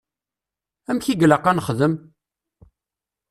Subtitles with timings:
[0.89, 1.93] Amek i ilaq ad nexdem?